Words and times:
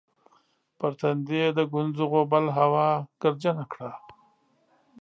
پر 0.77 0.91
تندي 0.99 1.35
یې 1.41 1.47
د 1.57 1.59
ګونځو 1.73 2.03
غوبل 2.11 2.45
هوا 2.57 2.89
ګردجنه 3.21 3.65
کړه 3.73 3.91